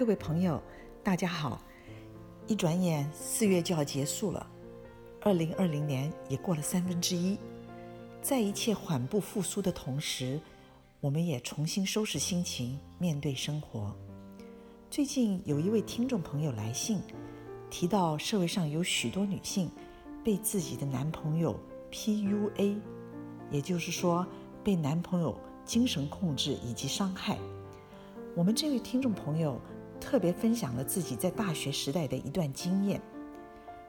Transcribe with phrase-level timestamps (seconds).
[0.00, 0.58] 各位朋友，
[1.04, 1.60] 大家好！
[2.46, 4.50] 一转眼四月就要结束了，
[5.20, 7.36] 二零二零年也过了三分之一。
[8.22, 10.40] 在一切缓步复苏的同时，
[11.00, 13.94] 我们也重新收拾心情，面对生活。
[14.88, 17.02] 最近有一位听众朋友来信，
[17.68, 19.70] 提到社会上有许多女性
[20.24, 21.54] 被自己的男朋友
[21.92, 22.78] PUA，
[23.50, 24.26] 也就是说
[24.64, 27.36] 被男朋友精神控制以及伤害。
[28.34, 29.60] 我们这位听众朋友
[30.00, 33.00] 特别分享了自己在大学时代的一段经验。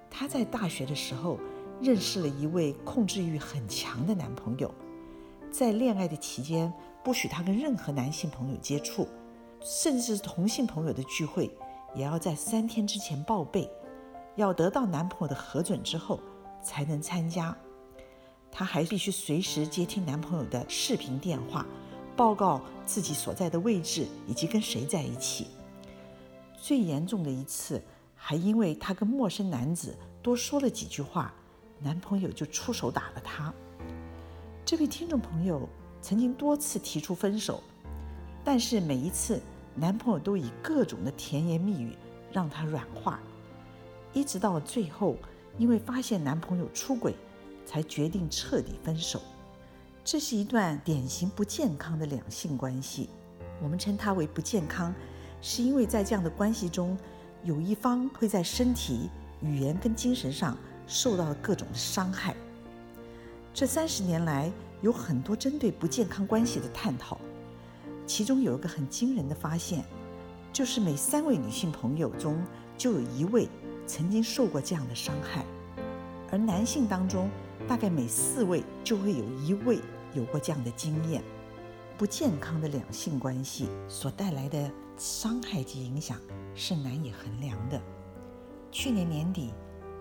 [0.09, 1.39] 她在大学的时候
[1.81, 4.71] 认识了一位控制欲很强的男朋友，
[5.49, 6.71] 在恋爱的期间
[7.03, 9.07] 不许她跟任何男性朋友接触，
[9.61, 11.49] 甚至同性朋友的聚会
[11.95, 13.67] 也要在三天之前报备，
[14.35, 16.19] 要得到男朋友的核准之后
[16.61, 17.55] 才能参加。
[18.51, 21.65] 她还必须随时接听男朋友的视频电话。
[22.13, 25.47] 报告自己所在的位置以及跟谁在一起。
[26.61, 27.81] 最严重的一次，
[28.15, 31.33] 还因为她跟陌生男子多说了几句话，
[31.79, 33.51] 男朋友就出手打了她。
[34.63, 35.67] 这位听众朋友
[36.03, 37.63] 曾经多次提出分手，
[38.43, 39.41] 但是每一次
[39.73, 41.95] 男朋友都以各种的甜言蜜语
[42.31, 43.19] 让她软化，
[44.13, 45.17] 一直到最后，
[45.57, 47.15] 因为发现男朋友出轨，
[47.65, 49.19] 才决定彻底分手。
[50.03, 53.09] 这是一段典型不健康的两性关系，
[53.63, 54.93] 我们称它为不健康，
[55.41, 56.97] 是因为在这样的关系中，
[57.43, 59.09] 有一方会在身体、
[59.41, 62.35] 语言跟精神上受到各种的伤害。
[63.53, 67.17] 这三十年来，有很多针对不健康关系的探讨，
[68.05, 69.83] 其中有一个很惊人的发现，
[70.53, 72.41] 就是每三位女性朋友中
[72.77, 73.49] 就有一位
[73.85, 75.45] 曾经受过这样的伤害，
[76.31, 77.29] 而男性当中。
[77.67, 79.79] 大概每四位就会有一位
[80.13, 81.21] 有过这样的经验。
[82.01, 86.19] 不健康的两性关系所带来的伤害及影响
[86.55, 87.79] 是难以衡量的。
[88.71, 89.53] 去年年底，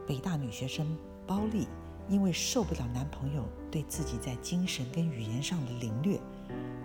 [0.06, 1.68] 北大女学生包丽
[2.08, 6.18] 因为受不了男朋友对自己在精神跟语言上的凌虐，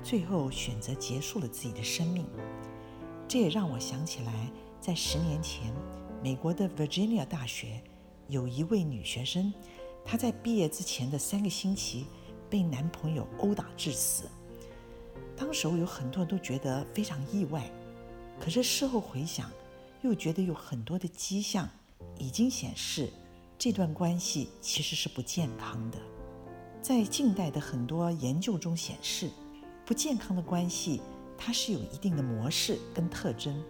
[0.03, 2.25] 最后选择结束了自己的生命。
[3.25, 4.51] 这也让我想起来，
[4.81, 5.73] 在十年前，
[6.22, 7.81] 美国的 Virginia 大学
[8.28, 9.53] 有一位女学生。
[10.03, 12.06] 她在毕业之前的三个星期
[12.50, 14.29] 被男朋友殴打致死。
[15.38, 17.69] 当时我有很多人都觉得非常意外，
[18.40, 19.50] 可是事后回想，
[20.01, 21.68] 又觉得有很多的迹象
[22.18, 23.09] 已经显示
[23.57, 25.97] 这段关系其实是不健康的。
[26.81, 29.29] 在近代的很多研究中显示，
[29.85, 31.01] 不健康的关系
[31.38, 33.62] 它是有一定的模式跟特征。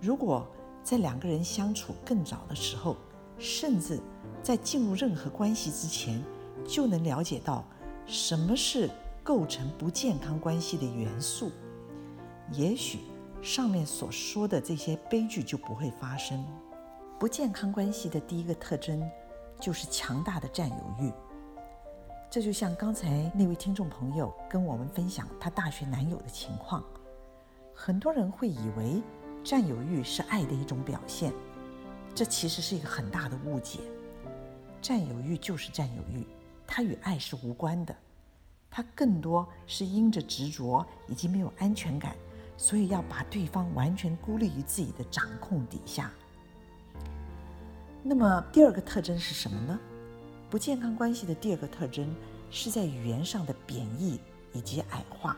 [0.00, 0.46] 如果
[0.84, 2.96] 在两个人相处更早的时候，
[3.38, 4.00] 甚至
[4.42, 6.22] 在进入任何关系之前，
[6.66, 7.64] 就能了解到
[8.06, 8.90] 什么是
[9.22, 11.50] 构成不健康关系的元素，
[12.52, 13.00] 也许
[13.42, 16.44] 上面所说的这些悲剧就不会发生。
[17.18, 19.08] 不健康关系的第一个特征
[19.60, 21.12] 就是强大的占有欲。
[22.30, 26.82] 这就像刚才那位听众朋友跟我们分享他大学男友的情况，
[27.74, 29.02] 很多人会以为
[29.44, 31.32] 占有欲是爱的一种表现。
[32.14, 33.80] 这其实是一个很大的误解。
[34.80, 36.26] 占有欲就是占有欲，
[36.66, 37.94] 它与爱是无关的，
[38.70, 42.14] 他更多是因着执着以及没有安全感，
[42.56, 46.10] 所以要把对方完全孤立于自己的掌控底下。
[48.02, 49.78] 那么第二个特征是什么呢？
[50.48, 52.14] 不健康关系的第二个特征
[52.50, 54.18] 是在语言上的贬义
[54.52, 55.36] 以及矮化。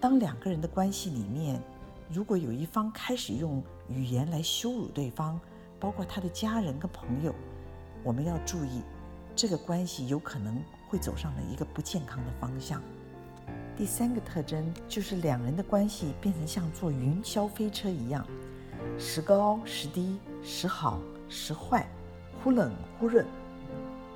[0.00, 1.62] 当两个人的关系里面，
[2.10, 5.40] 如果有一方开始用语言来羞辱对方，
[5.80, 7.34] 包括他的家人跟朋友，
[8.04, 8.82] 我们要注意，
[9.34, 10.62] 这个关系有可能
[10.92, 12.82] 会走上了一个不健康的方向。
[13.74, 18.26] 第三个特征就是两人的关系变成像坐云霄飞车一样，
[18.98, 21.88] 时高时低，时好时坏，
[22.44, 22.70] 忽冷
[23.00, 23.24] 忽热，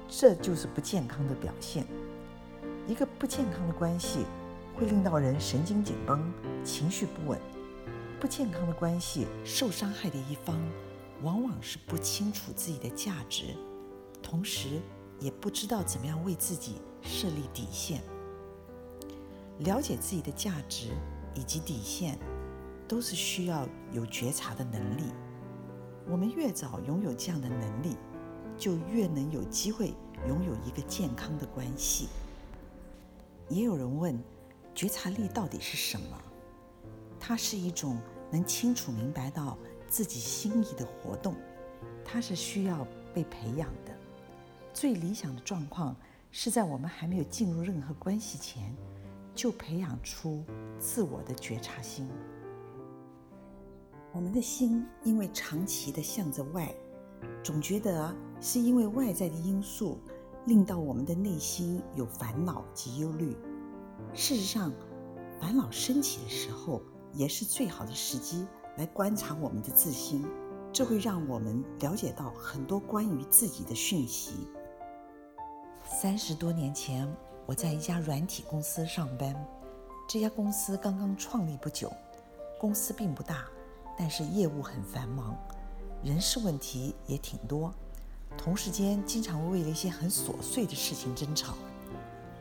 [0.07, 1.87] 这就是不健康的表现。
[2.87, 4.27] 一个不健康的关系
[4.75, 6.31] 会令到人神经紧绷，
[6.63, 7.41] 情绪不稳。
[8.21, 10.61] 不健康的关系，受伤害的一方
[11.23, 13.55] 往往是不清楚自己的价值，
[14.23, 14.83] 同时
[15.21, 18.03] 也不知道怎么样为自己设立底线。
[19.61, 20.91] 了解自己的价值
[21.35, 22.19] 以及底线，
[22.87, 25.05] 都是需要有觉察的能力。
[26.09, 27.97] 我们越早拥有这样的能力，
[28.59, 29.95] 就越能有机会
[30.29, 32.09] 拥有一个健康的关系。
[33.49, 34.23] 也有人问，
[34.75, 36.21] 觉察力到底是什么？
[37.19, 37.99] 它是一种
[38.31, 39.57] 能清楚明白到
[39.89, 41.35] 自己心意的活动，
[42.05, 43.96] 它是需要被培养的。
[44.77, 45.97] 最理想的状况
[46.31, 48.77] 是在我们还没有进入任何关系前，
[49.35, 50.45] 就培养出
[50.79, 52.07] 自我的觉察心。
[54.13, 56.75] 我们的心因为长期的向着外，
[57.43, 59.99] 总觉得是因为外在的因素
[60.45, 63.35] 令到我们的内心有烦恼及忧虑。
[64.13, 64.71] 事实上，
[65.41, 66.83] 烦恼升起的时候，
[67.15, 68.47] 也是最好的时机
[68.77, 70.23] 来观察我们的自心，
[70.71, 74.47] 这会让我们了解到很多关于自己的讯息。
[75.99, 77.11] 三十多年前，
[77.47, 79.35] 我在一家软体公司上班，
[80.07, 81.91] 这家公司刚刚创立不久，
[82.61, 83.47] 公司并不大。
[83.97, 85.35] 但是业务很繁忙，
[86.05, 87.73] 人事问题也挺多，
[88.37, 91.55] 同事间经常为了一些很琐碎的事情争吵。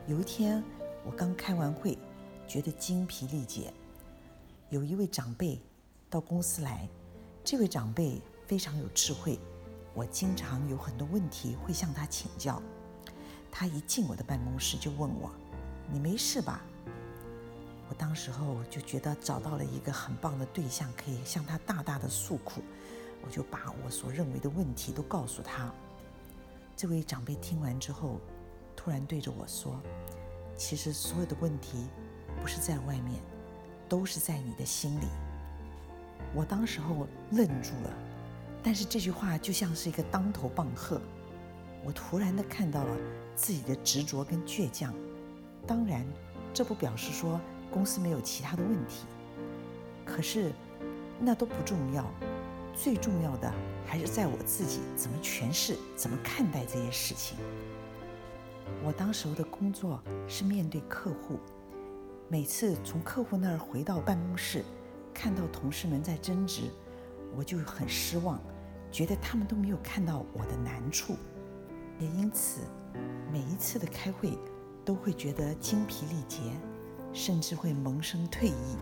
[0.05, 0.61] 有一天，
[1.05, 1.97] 我刚开完会，
[2.45, 3.73] 觉得精疲力竭。
[4.69, 5.61] 有一位长辈
[6.09, 6.89] 到公司来，
[7.41, 9.39] 这位长辈非常有智慧，
[9.93, 12.61] 我经常有很多问题会向他请教。
[13.57, 15.31] 他一进我的办公室就问我
[15.89, 16.61] ：“你没事吧？”
[17.87, 22.61] 我当时候就觉得找到了一个很棒的对象，可以向他大大的诉苦。
[23.23, 25.73] 我就把我所认为的问题都告诉他。
[26.75, 28.19] 这位长辈听完之后，
[28.75, 29.81] 突然对着我说
[30.57, 31.87] ：“其实所有的问题
[32.41, 33.23] 不是在外面，
[33.87, 35.05] 都是在你的心里。”
[36.35, 37.93] 我当时候愣住了，
[38.61, 41.01] 但是这句话就像是一个当头棒喝。
[41.85, 42.97] 我突然的看到了
[43.35, 44.93] 自己的执着跟倔强。
[45.67, 46.05] 当然，
[46.53, 47.39] 这不表示说。
[47.71, 49.05] 公司没有其他的问题，
[50.05, 50.53] 可是
[51.19, 52.09] 那都不重要，
[52.73, 53.51] 最重要的
[53.85, 57.37] 还是在我自己怎么诠释、怎么看待这些事情。
[58.81, 61.37] 我当时候的工作是面对客户，
[62.29, 64.63] 每次从客户那儿回到办公室，
[65.13, 66.69] 看到同事们在争执，
[67.35, 68.39] 我就很失望，
[68.89, 71.17] 觉得他们都没有看到我的难处，
[71.99, 72.61] 也因此
[73.31, 74.37] 每一次的开会
[74.83, 76.39] 都会觉得精疲力竭。
[77.13, 78.75] 甚至会萌生退意，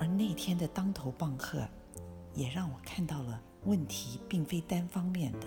[0.00, 1.64] 而那天的当头棒喝，
[2.34, 5.46] 也让我看到了问题并非单方面的。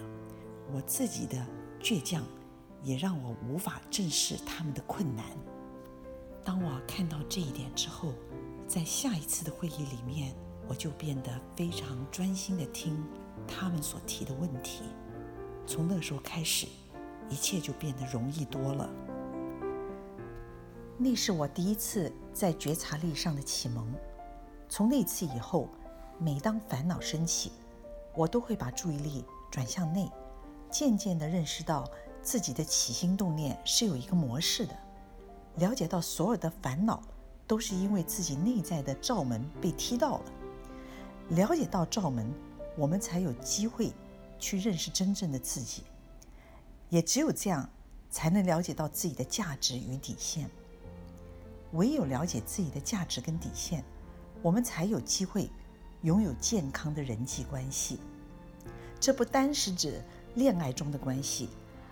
[0.74, 1.46] 我自己的
[1.82, 2.24] 倔强，
[2.82, 5.26] 也让我无法正视他们的困难。
[6.46, 8.14] 当我看到这一点之后，
[8.70, 10.34] 在下一次的会议里面，
[10.66, 13.04] 我就变得非常专心的听
[13.46, 14.84] 他们所提的问题。
[15.68, 16.66] 从那时候开始，
[17.30, 18.90] 一切就变得容易多了。
[20.98, 23.94] 那是我第一次在觉察力上的启蒙。
[24.70, 25.70] 从那次以后，
[26.18, 27.52] 每当烦恼升起，
[28.16, 30.10] 我都会把注意力转向内，
[30.72, 31.88] 渐渐地认识到
[32.22, 34.74] 自己的起心动念是有一个模式的，
[35.56, 37.02] 了解到所有的烦恼
[37.46, 40.24] 都是因为自己内在的罩门被踢到了。
[41.30, 42.34] 了解到罩门，
[42.78, 43.92] 我们才有机会
[44.40, 45.84] 去认识真正的自己。
[46.90, 47.70] 也只有这样，
[48.10, 50.50] 才能了解到自己的价值与底线。
[51.74, 53.84] 唯有了解自己的价值跟底线，
[54.42, 55.50] 我们才有机会
[56.04, 58.00] 拥有健康的人际关系。
[59.00, 60.02] 这不单是指
[60.36, 61.50] 恋爱中的关系，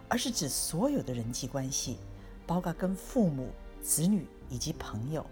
[0.07, 1.97] 而是指所有的人际关系，
[2.47, 3.49] 包括跟父母、
[3.83, 5.25] 子女以及朋友。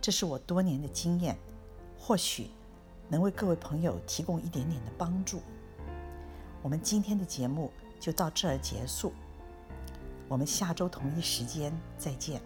[0.00, 1.38] 这是我多年的经验，
[1.96, 2.50] 或许
[3.08, 5.40] 能为各位朋友提供一点点的帮助。
[6.62, 7.70] 我们今天的节目
[8.00, 9.12] 就到这儿结束，
[10.28, 12.40] 我们下周同一时间再见。